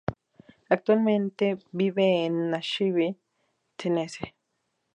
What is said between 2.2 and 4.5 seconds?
en Nashville, Tennessee.